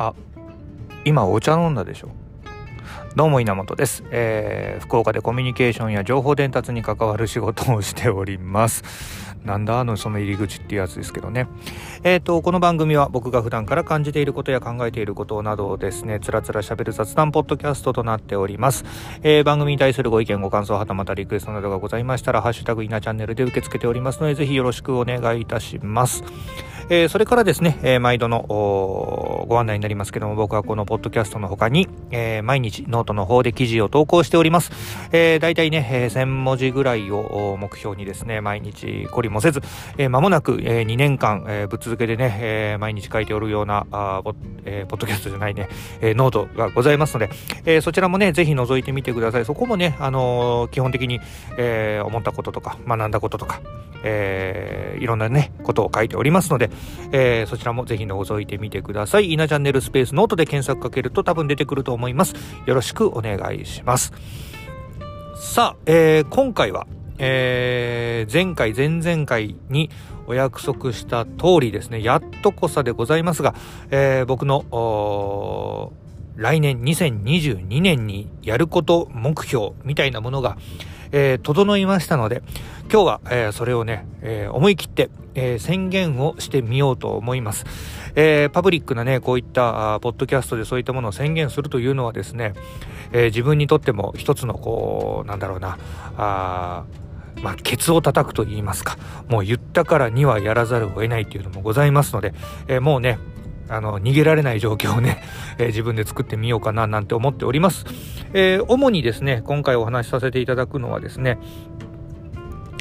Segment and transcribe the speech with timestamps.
[0.00, 0.14] あ
[1.04, 2.08] 今お茶飲んだでしょ？
[3.16, 8.82] どうも稲本です、えー、福岡でコミュニケーションや情報伝達に関わる仕事をしております。
[9.44, 11.48] なんだあのその入り口っていうやつですけどね。
[12.02, 18.86] えっ、ー、とこの番組は僕が普段から感じていることや考えていることなどをですねつらつら喋る雑談ポッドキャストとなっております、
[19.22, 26.24] えー、番組に対するご意見ご感想はたまたリクエストなどがございましたらハッシュタグ稲チャンネルで受け付けておりますのでぜひよろしくお願いいたします。
[26.92, 28.44] えー、それからですね、えー、毎度の
[29.50, 34.70] ご案内になりますけども、僕はこのポッドキャストの他に、えー、毎日ノートの方で記事を投稿しております。
[35.10, 39.60] えー、大体ね、えー、1000文字ぐらいを目標にですね、毎日懲りもせず、
[39.98, 45.68] えー、間もなく、えー、2年間、えー、ぶっ続けでね、えー、毎日書いておるような、あポ,、えー、ポッドキャストじゃないね、
[46.00, 47.30] えー、ノートがございますので、
[47.64, 49.44] えー、そちらもね、ぜひ覗いてみてください。
[49.44, 51.18] そこもね、あのー、基本的に、
[51.58, 53.60] えー、思ったこととか、学んだこととか、
[54.02, 56.70] えー、いろんなね、ことを書いておりますので、
[57.12, 59.32] えー、そちらもぜひ覗いてみてください。
[59.40, 62.34] 稲チャンネルスペースノートで検索かけると多分出てくると思います。
[62.66, 64.12] よろしくお願いします。
[65.36, 66.86] さあ、えー、今回は、
[67.18, 69.88] えー、前回、前々回に
[70.26, 73.54] お約束した通りですね、やっとこさでございますが、
[73.90, 75.92] えー、僕の、
[76.36, 80.56] 来年2022年にやること目標みたいなものが、
[81.12, 82.42] えー、整いましたので、
[82.90, 87.64] 今日は、えー、それをね、えー、思い切って、え宣言をしてみようと思います。
[88.14, 92.54] えパブリックなね、こういったポッドキャストでそういったものを宣言するというのはですね、
[93.12, 95.78] え自分にとっても一つのこう、なんだろうな、
[96.16, 96.84] あ
[97.42, 102.34] まあ、ケツを叩くと言いますか、もう言ったからにはやらざるを得ないというのもございますので、
[102.68, 103.18] えー、もうね、
[103.68, 105.22] あの、逃げられない状況をね、
[105.58, 107.86] えー、自分で作ってみようかななんて思っております。
[108.34, 111.38] えー、主にですね、今回お話しさせていただくのはですね、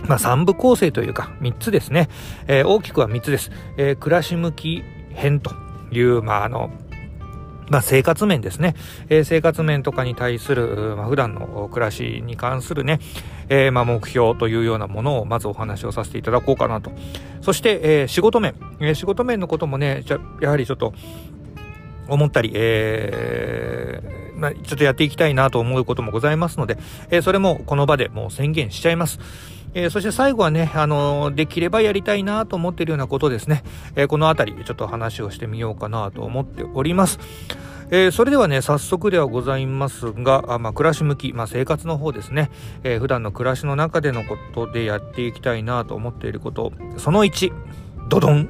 [0.07, 2.09] まあ、3部構成というか、3つですね。
[2.47, 3.51] えー、大きくは3つです。
[3.77, 4.83] え暮らし向き
[5.19, 5.51] 変と
[5.91, 6.71] いう、まあ、あの、
[7.69, 8.75] まあ、生活面ですね、
[9.09, 12.99] えー、生活面とかに対する、まあ、普段の暮らしに関するね、
[13.47, 16.91] えー、まあ、目標というようなものをまずお話をさせていただこうかなと。
[17.41, 20.93] そして、えー、仕事面、え仕事面のこともね、じゃやはりちょっと
[22.07, 26.77] 思ったり、えー、ま、ちょっとやっていきたいなと思うこともございますので、
[27.11, 29.19] えそれもこの場でもう宣言しちゃいます。
[29.73, 33.63] え、そして最後はね、あの、できればやりたいなと思っているようなことですね。
[33.95, 37.19] え、このあたり、ちょっと話をしてみようかなと思っております。
[37.91, 42.51] えー、それではね、早速ではございますが、あまあ、暮らし向き、まあ、生活の方ですね、
[42.83, 47.51] えー、普段の暮らしの中でのことでやっていきたいなと思っていること、その1、
[48.07, 48.47] ドドン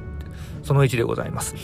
[0.63, 1.55] その1でございます。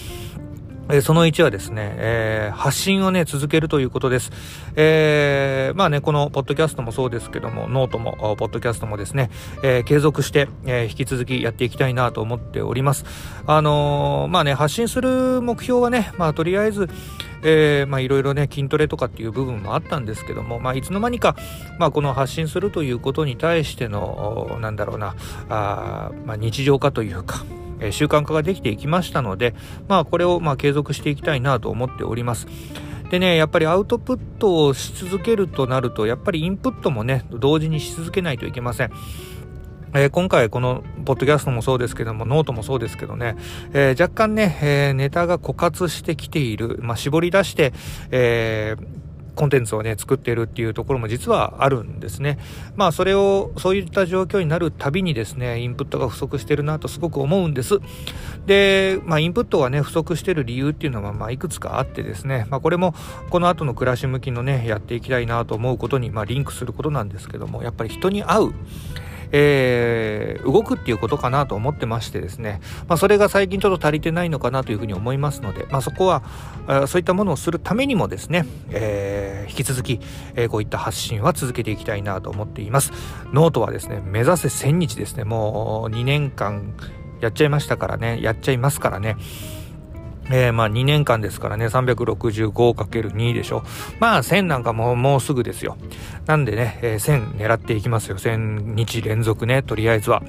[0.89, 4.31] えその1はですね、えー、発信をね、続けるということです。
[4.75, 9.31] えー、まあね、このポッドキャストもそうですけども、ノートも、ポッドキャストもですね、
[9.63, 13.05] えー、継続して、え引き続きやっていきたいなと思っております。
[13.47, 16.87] あのまあね、発信する目標はね、まあとりあえず、
[17.43, 21.35] えー、まあいろいろね、筋トレとかっていう部分もあったんですけども、まあいつの間にか、
[21.79, 25.15] まあこの発信するということに対しての、なんだろうな、
[25.49, 27.43] あまあ日常化というか、
[27.79, 29.55] え習慣化ができていきましたので、
[29.87, 32.47] まあこれをまあ継続していきたいなと思っております。
[33.09, 38.91] でね、やっぱりアウトプットをし続けるとなると、やっぱりインプットもね、同時にし続けないといけません。
[39.93, 43.37] えー、今回このポッドキャストもそうですけども、ノートもそうですけどね、
[43.73, 47.71] えー、若干ね、えー、ネタが枯渇してきている、まあ、絞り出して、
[48.11, 49.04] えー、
[49.35, 52.39] コンテンツをね、作っているっていうところも実はあるんですね。
[52.75, 57.79] まあ、それを、そういった状況になるたびにですね、インプットが不足してるなとすごく思うんです。
[58.45, 62.95] で、まあ、インプットがね、不足してる理由っていうのは、まあ、いくつかあってですね、まあ、これも、
[63.29, 68.53] この後の暮らし向きのね、やっていきたいなと思うことに、まあ、リンクすることなんですけども、やっぱり人に会う、
[69.31, 76.23] えー、動くっていうことかなと思ってましてですね、まあ、それが最近ちょっと足りてないのかなというふうに思いますので、まあ、そこは
[76.87, 79.99] そういったものをするためにもですね、えー、引き続き、
[80.35, 82.91] えー、こういった発信は続けていきたいなと思っています。
[83.33, 85.23] ノートはですね目指せ1000日ですね。
[85.23, 86.73] もう2年間
[87.21, 88.19] やっちゃいましたからね。
[88.21, 89.17] やっちゃいますからね。
[90.31, 93.63] えー、まあ2年間ですからね、365×2 でしょ。
[93.99, 95.77] まあ1000なんかもうもうすぐですよ。
[96.25, 98.17] なんでね、えー、1000狙っていきますよ。
[98.17, 100.23] 1000日連続ね、とりあえずは。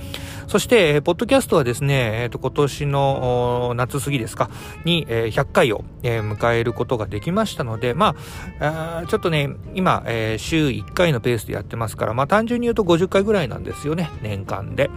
[0.46, 4.48] そして、えー、ポッドキャストはですね、えっ、ー、と、今年の夏過ぎですか、
[4.84, 8.14] に、えー、100回を、えー、迎えることができましたので、ま
[8.60, 14.90] あ、あちょっとね、今、えー、週1回のペースでやってますから、まあ単純に言うと50回ぐらいなんですよね、年間で。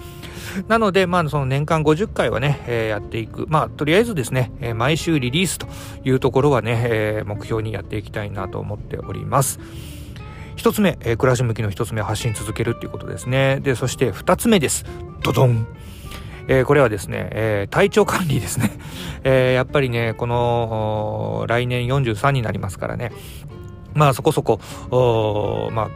[0.68, 3.46] なので、まあその年間50回はね、えー、やっていく。
[3.48, 5.68] まあとりあえずですね、えー、毎週リリースと
[6.04, 9.60] いうところはね、えー、目標にやっていきたいなと思っております。
[10.60, 13.62] 一つ目、えー、暮らし向きの一つ目発信続けるっていうことですね。
[13.62, 14.84] で、そして二つ目です。
[15.24, 15.66] ドドン。
[16.50, 18.78] えー、これはですね、えー、体調管理ですね。
[19.24, 23.14] えー、やっぱりね、この、来年43になりますからね、
[23.94, 24.60] まあそこそこ、
[25.72, 25.90] まあ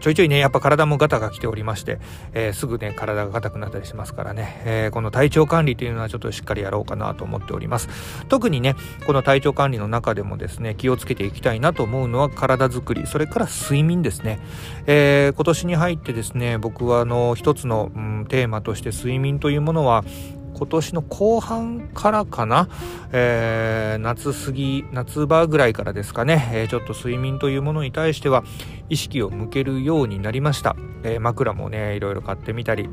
[0.00, 1.98] ちょいちょいね、やっぱ体もガタが来ておりまして、
[2.32, 7.88] えー、すぐね、体が硬くなったりしますからね、えー、この体調管理というのはちょっとしっかりやろうかなと思っております。
[8.28, 8.74] 特にね、
[9.06, 14.38] この体調管理の中でもですね、気をつけていきたいなと思うのは体づくり、それから睡眠ですね。
[14.86, 20.04] えー、今年に入ってですね、僕はあの、一つの、うん、テーマとして睡眠というものは、
[20.58, 22.68] 今年の後半からかな、
[23.12, 28.42] えー、夏過ぎ、夏場ぐらいからですかね、えー、ちょっと睡眠というものに対しては
[28.88, 30.74] 意識を向けるようになりました。
[31.02, 32.88] えー、枕もね、いろいろ買ってみたり、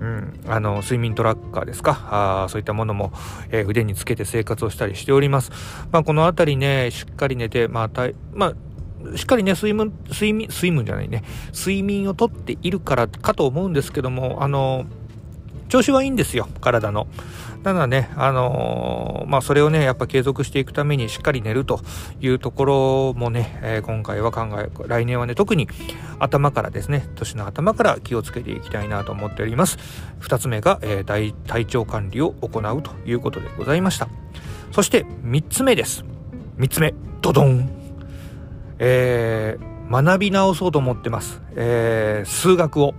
[0.00, 2.44] うん、あの睡眠トラッカーですか？
[2.44, 3.12] あそういったものも、
[3.50, 5.50] えー、腕につけて生活をしたりしております。
[5.92, 14.86] まあ、この辺りね、しっかり寝て、まあ、たまあ、しっかりね、睡眠、睡眠、睡眠じゃないね、睡眠をとっているからかと思うんですけども、あの、
[15.68, 17.06] 調子はいいんですよ、体の。
[17.62, 21.80] ただね、あのー、まあ、それをね、やっぱ継続していくためにしっかり寝ると
[22.20, 25.68] いうところもね、えー、今回は考え、来年はね、特に
[26.18, 29.78] 頭からですね、年の頭から気をつけていきたいなと思っております。
[30.20, 34.08] 二つ目が、えー、体調管理を行うということでございました。
[34.72, 36.04] そして三つ目です。
[36.56, 37.70] 三つ目、ドドン。
[38.78, 41.42] えー、学び直そうと思ってます。
[41.56, 42.94] えー、数学を。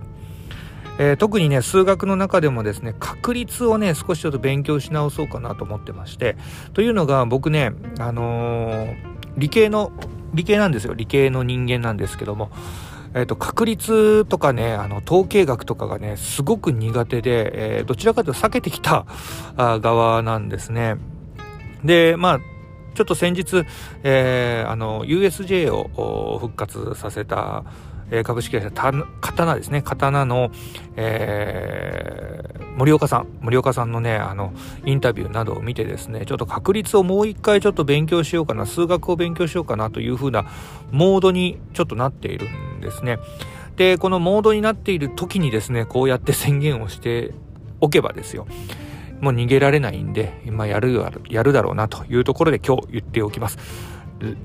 [0.98, 6.36] えー、特にね数学の中でもですね確率をね少しちょっと勉強し直そうかなと思ってまして。
[6.74, 8.96] というのが僕ねあのー、
[9.36, 9.92] 理系の
[10.34, 10.94] 理系なんですよ。
[10.94, 12.50] 理系の人間なんですけども。
[13.12, 19.04] えーと、確率とかねあの統計学とかがねすごく苦手で、えー、どちらかというと避けてきた
[19.56, 20.96] 側なんですね。
[21.84, 22.40] でまあ
[22.94, 23.64] ちょっと先日、
[24.02, 27.64] えー、あの USJ を復活させた
[28.24, 29.82] 株式会社刀ですね。
[29.82, 30.50] 刀の、
[30.96, 33.28] えー、森岡さん。
[33.40, 34.52] 森岡さんのねあの
[34.84, 40.44] インタビューなどを見てですねちょっと確率をもう一回ちょっと勉強しようかな数学を勉強しようかなというふうな
[40.90, 42.48] モードにちょっとなっている
[42.78, 43.18] んですね。
[43.76, 47.32] でこのモードになっている時にですねこうやって宣言をして
[47.80, 48.46] おけばですよ。
[49.20, 50.98] もう逃げられないんで、今やる
[51.28, 53.58] やるだろうなというところで今日言っておきます。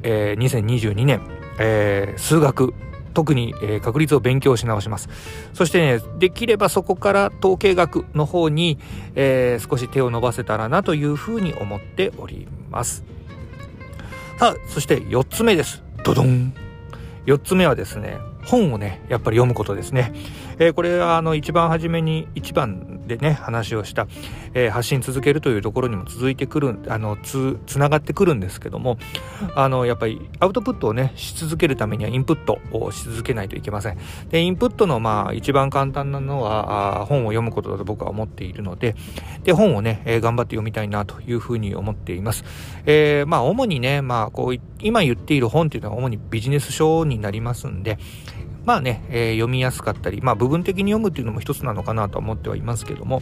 [0.04, 1.22] えー、2022年、
[1.60, 2.74] えー、数学
[3.16, 5.10] 特に、えー、確率を勉強し直します。
[5.54, 8.78] そしてね、できればそこから統計学の方に、
[9.16, 13.04] えー、少し手を伸ばせたらなというふうに思っております。
[14.38, 15.82] さあ、そして4つ目です。
[16.04, 16.54] ドドン
[17.26, 20.14] !4 つ目はですね、本をね、やっぱり読むことですね。
[20.60, 24.08] えー、これはあの一番初めに一番でね、話をした、
[24.54, 28.98] えー、発信続けるというところにも続いてくる、あの、つ、つながってくるんですけども、
[29.56, 33.98] あの、やっぱりアウトプットをね、し続けるためにはインプットをし続けないといけません。
[34.30, 38.96] で、インプットのまあ一番簡単なのは、あ本を読むことだと僕は思っているので、
[39.44, 42.44] で、本をね、えー、頑張って読みたいなというふうに思っています。
[42.86, 47.98] えー、まあ主にね、まあこう、今言っている本っていうのは主にビジネス書になりますんで、
[48.66, 53.22] まあね、えー、読みやすかったり、まあ部分的に読むっていうのも一つなのかなと思ってはいますけども、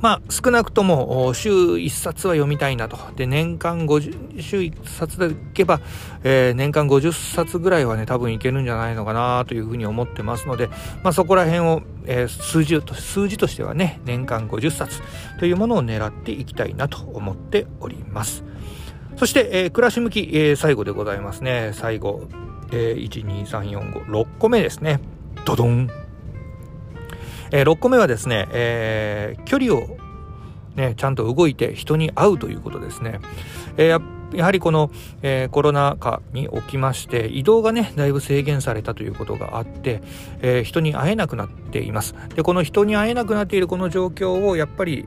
[0.00, 2.98] まあ少なくとも週1冊は読みたいなと。
[3.16, 5.80] で、年間50、週1冊でいけば、
[6.22, 10.68] えー、年間50冊ぐらいはね、多分いけるんじゃないのかなというふうに思ってますので、
[11.02, 15.00] まあそこら辺を、えー、数字と、数字としてはね、年間50冊
[15.40, 18.44] というものを狙っていきたいなと思っております。
[19.16, 21.70] そして、えー、暮らし向き、え、最後でございますね。
[21.72, 22.28] 最後、
[22.74, 25.00] え、12345 6個目ですね。
[25.44, 25.90] ドドン、
[27.50, 29.96] えー、6個目はですね、えー、距離を
[30.74, 33.20] ねちゃんと動いて人に会うということですね、
[33.76, 34.90] えーやはりこの、
[35.22, 40.02] えー、コロナ禍におきまして移動がねだいぶ制限されたということがあって、
[40.40, 42.14] えー、人に会えなくなっています。
[42.34, 45.06] でこの人に会えなくなっているこの状況をやっぱり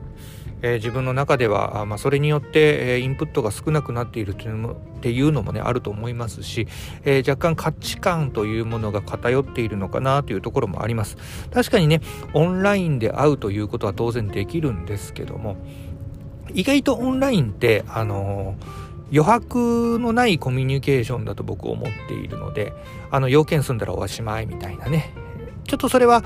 [0.62, 6.66] えー、自分の中では、まあ、それによって、えー、インプットが少なくなっているというっていうのもねあると思いますし、
[7.04, 11.16] えー、若干価値観というものが偏っているのかなというところもあります。
[11.52, 12.00] 確かにね
[12.34, 15.56] オンラインで会うということは当然できるんですけども
[16.52, 18.56] 意外とオンラインってあの
[19.10, 22.72] 余白のないコミュニケーションだと僕思っているので
[23.10, 25.12] あの要件済んだらおしまいみたいなね
[25.68, 26.24] ちょっとそれは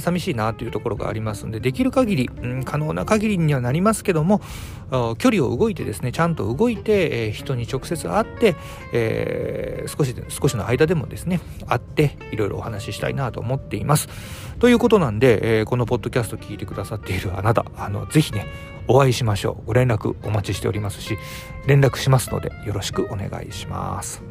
[0.00, 4.40] 寂しいなというところがありますので、できる限り、うん、可能な限りにはなりますけども、
[5.18, 8.56] 距離を動いてですね、ちゃんと動いて、えー、人に直接会って、
[8.92, 14.08] えー、少し、少しの間でもですね、会って、いろいろお話ししたいなと思っています。
[14.58, 18.46] ということなんで、えー、このポッドキャスト聞いてくださっているあなた、あの、ぜひね、
[18.88, 19.66] お会いしましょう。
[19.66, 21.16] ご連絡お待ちしておりますし、
[21.66, 24.22] 連絡しますので、よろしくお願いします。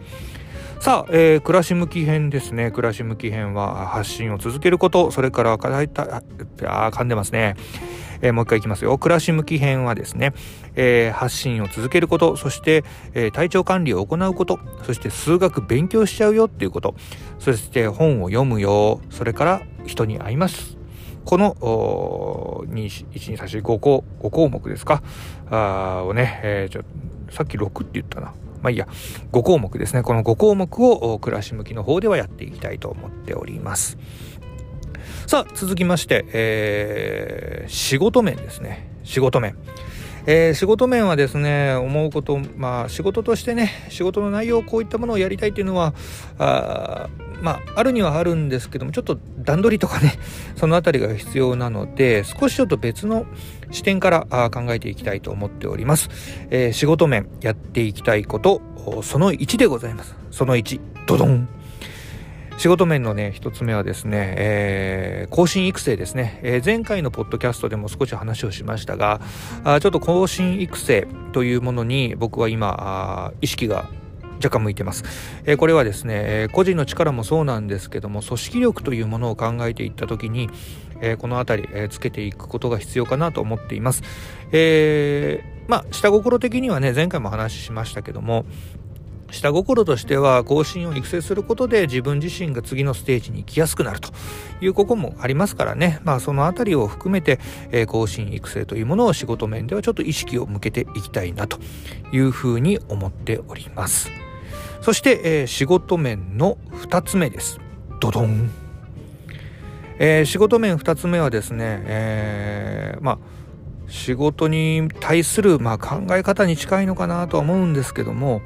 [0.82, 2.72] さあ、えー、暮らし向き編ですね。
[2.72, 5.12] 暮らし向き編は発信を続けること。
[5.12, 6.24] それから課題た
[6.64, 7.56] あ噛んでますね。
[8.24, 8.98] えー、もう一回いきますよ。
[8.98, 10.34] 暮らし向き編はですね、
[10.74, 12.84] えー、発信を続けること、そして、
[13.14, 16.48] えー、体調管理を行うこと、そして数学勉強しちゃうよ。
[16.48, 16.96] っていうこと、
[17.38, 20.80] そして本を読むよ、それから人に会います。
[21.26, 21.54] この
[22.74, 25.04] 1、2、3、4、5項、5項目ですか、
[25.52, 26.82] あをね、えー、ちょ
[27.30, 28.34] さっき6って言ったな。
[28.62, 28.88] まあいいや、
[29.32, 30.04] 5項目ですね。
[30.04, 33.98] この5項目を暮らし向きの方ではやっていきたいと思っております。
[35.32, 39.56] さあ続きまして、えー、仕事面ですね仕事面、
[40.26, 45.94] えー、仕事面はですね思うことまあ仕事としてね仕事の内容こういったものをやりたいというのは
[46.38, 47.10] あ
[47.42, 50.14] まああるにはあるんですけどもちょっと段取りとかね
[50.56, 53.26] その辺りが必要なので少しちょっと別の
[53.72, 56.10] 視点からあ考えていきたいと思っております、
[56.50, 58.62] えー、仕事面やっていきたいこと
[59.04, 60.16] その1でございます。
[60.32, 61.48] その1ドドン。
[62.58, 69.20] 仕事面のね、一つ目はですね、えー、更新育成ですね、えー、前回のポッドキャストでも少し話をしましたが、
[69.64, 73.90] あちょっと更新育成というものに僕は今、意識が
[74.44, 75.04] 若干向いてます、
[75.46, 80.50] えー、これはですね、え個人の力もそうなんですけども組織力というものを考えていった時に、
[81.00, 84.04] えー、この辺り、えー、つけていくことが必要かなと思っています、
[84.52, 88.46] えー、まあ下心的にはね前回も話しましたけども
[89.32, 94.12] 下心としては更新を育成することで自分自身が次のステージに行きやすくなると。
[94.62, 97.40] いうこともありますからね、まあ、そのあたりを含めて、
[97.72, 101.60] えー、更新育成というものを仕事面ではちょっと意識を向けていきたいなと
[102.14, 104.31] いうふうに思っております。
[104.82, 107.60] そして、えー、仕事面の2つ目です。
[108.00, 108.50] ドドン、
[110.00, 113.18] えー、仕事面2つ目はですね、えー、まあ
[113.88, 118.42] 仕事に対する、まあ、考え方に近いのかなとは思うんですけども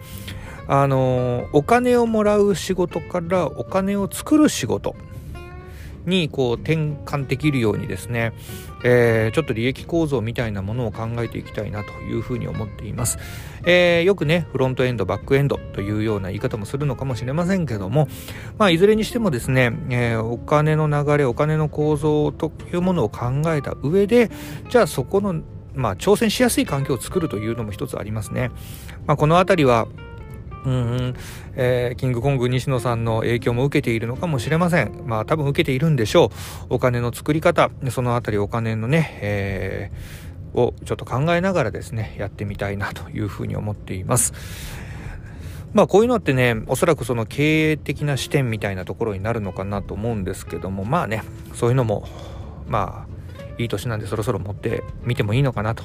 [0.68, 4.96] あのお金をもらう仕事からお金を作る仕事
[6.06, 6.76] にこう転
[7.06, 8.34] 換できるようにですね、
[8.88, 13.18] えー、ちょっと利益構造みたいなものを考えていきたいなというふうに思っています、
[13.66, 18.08] えー、よくねフロントエンドバックエンドというような言い方もするのかもしれませんけども
[18.60, 24.30] まあいずれにしてもですね、えー、お金の流れお金の構造というものを考えた上で
[24.70, 25.42] じゃあそこの
[25.74, 28.52] まあ挑戦しやすい環境を作るというのも一つありますね、
[29.08, 29.88] まあ、この辺りは
[30.66, 31.16] うんうん
[31.56, 35.04] えー、キングコング西野さんの影響も受けているのかもしれません。
[35.06, 36.32] まあ多分受けているんでしょ
[36.70, 36.76] う。
[36.76, 44.34] お金の作り方、そのあたりお金のね、えー、をちょっと考えながらですね、やってみたいなというふうに思っています。
[45.74, 52.08] まあこういうのってね、おそらくその経営的な視点みたいなところになるのかなと思うんですけども、まあね、そういうのも、
[52.68, 53.16] まあ、
[53.58, 55.84] いい年なんでそろそろ持ってみてもいいのかなと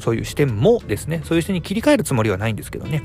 [0.00, 3.02] そういう視点もですねそういう視点に切り替えるつもりはないんですけどね、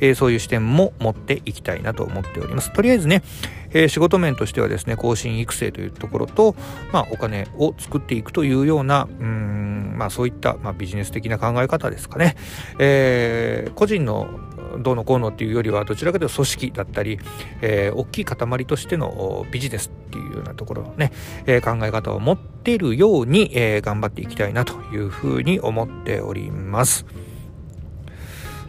[0.00, 2.72] えー、そういう視点も持っていきたいなと思っております。
[2.72, 3.22] とりあえずね、
[3.70, 6.54] えー、仕事面としてはですね更新育成というところと、
[6.92, 12.36] まあ、お金を作っていくというようなうんまあそういった、まあ、ビジネス的な考え方ですかね、
[12.78, 14.47] えー、個人の
[14.78, 17.18] どうのこうのっていうよりはどちらかというと組織だったり、
[17.62, 21.12] えー、大きい塊としてのビジネスっていうようなところのね、
[21.46, 27.06] えー、考え方を持っているように、えー、頑張っていきたいなというふうに思っております。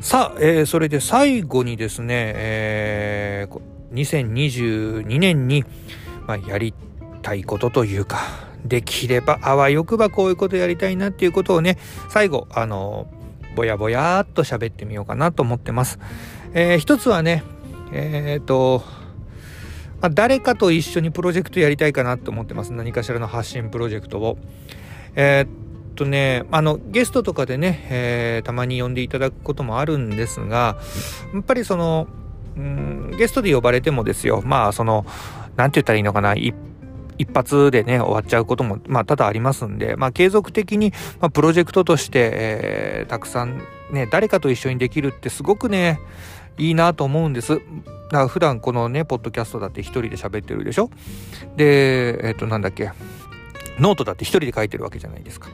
[0.01, 3.62] さあ、えー、それで最後にですね、えー、
[3.94, 5.65] 2022年に、
[6.25, 6.74] まあ、やり
[7.22, 8.20] たいことというか、
[8.65, 11.77] できれば、あわよくばこういうことやりたいなっていうことをね、
[12.10, 13.08] 最後、あの
[13.60, 16.00] ぼやぼやっと喋ってみようかなと思ってます。
[16.54, 17.44] えー、一つはね、
[17.92, 18.84] えっ、と、
[20.00, 22.72] まあ、誰かと一緒にプロジェクトやりたいかなと思ってます。
[22.72, 24.38] 何かしらの発信プロジェクトを。
[25.16, 30.78] えー、っとね、あの、ゲストとかでね、えー、たまに呼んでいただくこともあるんですが、
[31.34, 32.08] やっぱりその、
[32.56, 35.06] うん、ゲストで呼ばれてもですよ、まあ、その、
[35.58, 36.56] なんて言ったらいいのかな、一
[37.19, 43.61] 一発でね、終わっちゃうことも、まあ、多々ありますんで、まあ、継続的に、まあ、プロジェクトとして、えー、たくさん、
[43.91, 45.99] ね、誰かと一緒にできるってすごくね、
[46.57, 47.55] いいなと思うんです。
[47.55, 47.63] だか
[48.11, 50.89] ら普段このね、ポッドキャストだって一人で喋ってるでしょ？
[51.55, 52.91] で、えっ、ー、と、なんだっけ、
[53.79, 55.49] ノートだって一人で書いてるわけじゃないですか。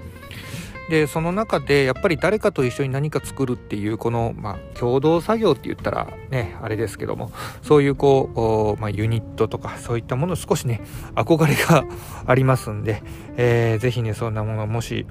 [0.90, 7.32] でその中でやっぱり誰かと一緒に何か作るっていうこの、まあ、共同作業って言ったらねあれですけども
[7.64, 10.82] そういうこう、まあ、ユニットとかそういったもの少しね
[11.16, 11.86] 憧れが
[12.28, 13.02] ありますんで、
[13.36, 15.08] えー、ぜひねそんなものもし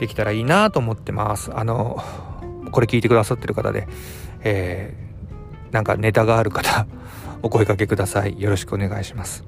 [0.00, 1.54] できたらいいなと思ってます。
[1.54, 2.02] あの
[2.70, 3.88] これ聞いてくださってる方で、
[4.40, 6.86] えー、なんかネタがある方
[7.42, 8.40] お声かけください。
[8.40, 9.44] よろしくお願いします。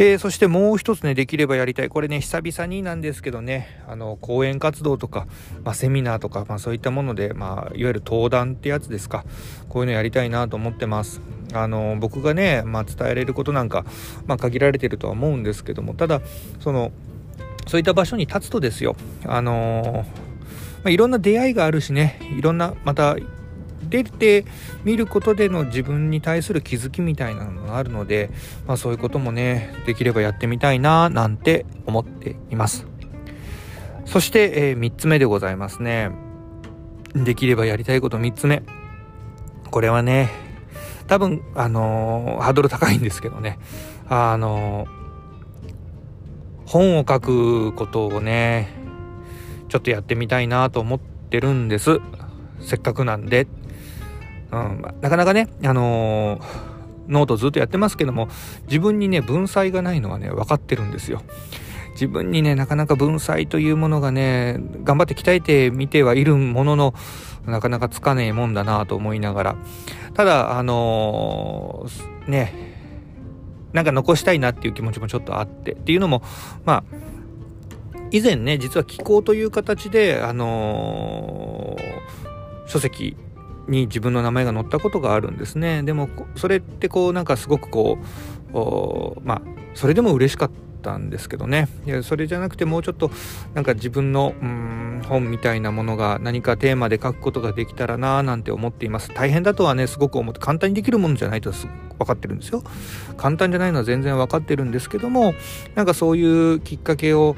[0.00, 1.88] えー、そしてもう一つね、できればやりたい。
[1.88, 5.26] これね、久々になんですけどね、あの、講演活動とか、
[5.64, 9.24] まあ、セミナーとか、まあ、そういったもので、まあ、いわゆる登壇ってやつですか。
[9.68, 11.20] こういうのやりたいなと思ってます。
[11.52, 13.84] あの、僕がね、まあ、伝えれることなんか、
[14.26, 16.20] まあ、限られてるとは思うんですけども、ただ、
[16.60, 16.92] その、
[17.66, 20.06] そういった場所に立つとですよ、あの
[20.84, 23.16] まあ、いろんな出会いがあるしね、いろんな、また、
[23.88, 24.44] 出て
[24.84, 28.30] みることでの自分に対する気づきみたいなのがあるので、
[28.66, 32.86] まあ、そういうこともねできればやってみたいななんて思っています。
[34.04, 36.10] そして、えー、3つ目でございますね。
[37.14, 38.62] できればやりたいこと3つ目。
[39.70, 40.30] これはね
[41.06, 43.58] 多分あのー、ハードル高いんですけどね。
[44.08, 44.88] あのー、
[46.66, 48.68] 本を書くことをね
[49.68, 52.00] ちょっとやってみたいなと思ってるんです。
[52.60, 53.46] せっかくなんで。
[54.50, 56.42] うん、なかなかね、あのー、
[57.08, 58.28] ノートずっとやってますけども、
[58.66, 61.22] 自分にね、文才がないのはね、分かってるんですよ。
[61.92, 66.94] 自分にね、なかなか文才というものがね、頑張って鍛えてみてはいるものの、
[67.44, 69.56] なかなかつかねえもんだなと思いながら。
[70.14, 72.52] ただ、あのー、ね、
[73.72, 76.22] なんか残したいなっていう気持ちもちょっとあって、っていうのも、
[76.64, 76.96] まあ、
[78.10, 83.16] 以前ね、実は気候という形で、あのー、書籍
[83.68, 85.82] に自分の名前が載ったことがあるんですね。
[85.82, 87.98] でもそれってこうなんかすごくこ
[88.52, 89.42] うまあ
[89.74, 90.50] それでも嬉しかっ
[90.82, 91.68] たんですけどね。
[91.86, 93.10] いやそれじゃなくてもうちょっと
[93.54, 99.12] なんか自分のうん本みたいなものが何かテーマで書くことができたらななんて思っています。
[99.14, 101.68] 大変だとはねすごく思って簡単にできるものじゃないと分
[102.06, 102.62] かってるんですよ。
[103.16, 105.34] 簡単じゃないのは全然分かってるんですけども
[105.74, 107.36] なんかそういうきっかけを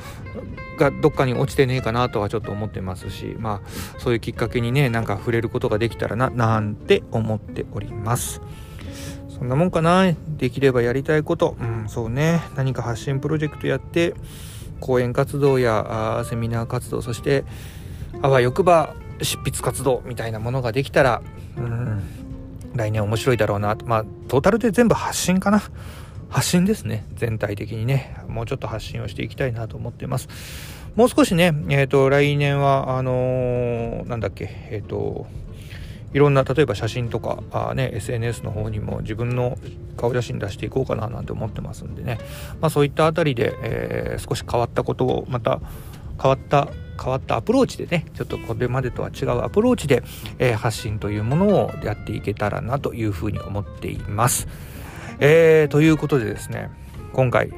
[0.81, 8.41] がどっかに落ちてねえかなとはちょっと思ってますしまあそういうきっかけにねなんか触れることができたらななんて思っております。
[9.29, 10.13] そんなもんかな。
[10.37, 11.57] できればやりたいこと。
[11.61, 12.43] うんそうね。
[12.57, 14.15] 何か発信プロジェクトやって
[14.81, 17.45] 講演活動やあセミナー活動そして
[18.23, 21.23] あわよくば執筆活動みたいなものができたら
[21.57, 22.03] うん
[22.75, 23.77] 来年面白いだろうな。
[23.85, 25.63] まあトータルで全部発信かな。
[26.31, 27.05] 発信ですね。
[27.15, 30.29] 全体的にね、もうちょっと発信をしていきたいなと思ってます。
[30.95, 35.26] もう少しね、えっ、ー、と、来年は、あのー、なんだっけ、えっ、ー、と、
[36.13, 39.59] いろんな、例えば写真とか、あね、SNS の方にも自分の
[39.97, 42.19] 顔写真出していこうかななんて思ってますんでね、
[42.61, 45.61] まあそういったあたりで、えー、少し変わったことを、また
[46.21, 46.69] 変わった、
[47.00, 50.02] 変わったアプローチでね、ちょっとこれまでとは違うアプローチで、
[50.39, 54.49] えー、発信というものをやっていけたらなというふうに思っています。
[55.23, 56.71] えー、ということでですね、
[57.13, 57.50] 今回、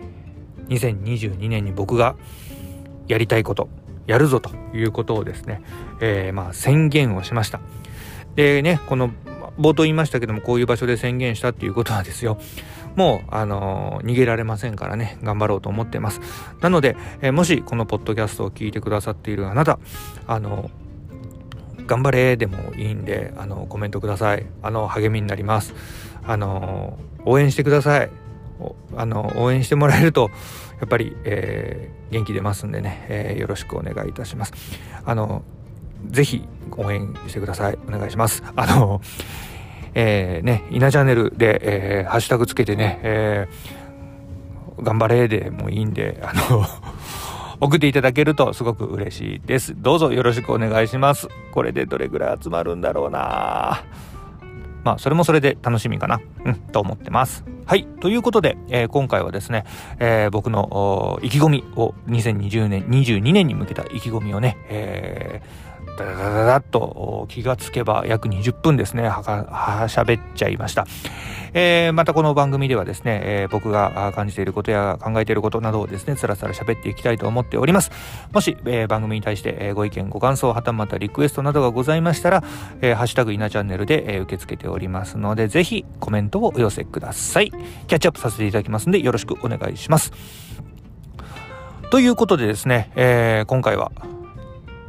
[0.68, 2.16] 2022年に僕が
[3.06, 3.68] やりたいこと、
[4.08, 5.62] やるぞということをですね、
[6.00, 7.60] えー、まあ宣言をしました。
[8.34, 9.10] でね、この
[9.60, 12.36] 冒頭言いましたけども、こういう場所で宣言したっていうことはですよ、
[12.96, 16.20] もう、あのー、逃げられませんからね、頑張ろうと思ってます。
[16.60, 19.78] なので、えー、もしこのポッドキャストを聞いてくださっているあなた、
[20.26, 24.46] あのー、頑張れでもいいんで、あのコメントください。
[24.62, 25.74] あの、励みになります。
[26.24, 28.10] あの応援してください。
[28.96, 30.30] あの応援してもらえると
[30.78, 34.52] やっぱり、えー、元気出ますんでね、えー、よろしくお願いいたします。
[35.04, 35.42] あの
[36.06, 36.44] ぜひ
[36.76, 37.78] 応援してください。
[37.88, 38.42] お願いします。
[38.56, 39.00] あの
[39.94, 46.64] えー、ね、稲チャンネルで、えー、ハッシュタグつけてね、えー、頑張れでもいいんで、あの
[47.60, 49.74] 送っていただけるとすごく嬉しいです。
[49.76, 51.28] どうぞよろしくお願いします。
[51.52, 53.84] これでどれぐらい集まるんだろうな。
[54.84, 57.44] まあ、それもそれで楽しみかな、うん、と思ってます。
[57.66, 57.84] はい。
[58.00, 59.64] ということで、えー、今回はですね、
[59.98, 65.71] えー、僕の意気込みを2020年、22年に向けた意気込みをね、えー
[66.04, 70.86] ダダダダッと気がつけば約20分ですね、はは喋っちゃいました。
[71.54, 77.90] えー、またこの番組ではですね、えー、僕が感じていることや考えていることなどをですね、つらつら喋っていきたいと思っております。
[78.32, 82.42] もし、えー、番組に対して、えご意見、ご感想、はたまたリクエストなどがございましたら、
[82.80, 87.50] えハッシュタグイナチャンネルで、え受け付けておりますので、ぜひコメントをお寄せください。
[87.50, 90.12] キャッチアップさせていただきますので、よろしくお願いします。
[91.90, 93.92] ということでですね、え今回は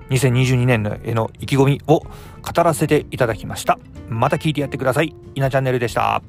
[0.09, 2.07] 2022年のへの意気込みを語
[2.63, 3.79] らせていただきました。
[4.09, 5.15] また聞いてやってください。
[5.35, 6.21] 稲チャンネルでした。